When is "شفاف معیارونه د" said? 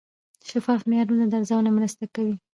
0.49-1.33